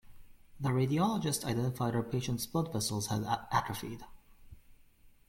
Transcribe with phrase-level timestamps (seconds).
[0.59, 4.03] The radiologist identified her patient's blood vessels had atrophied.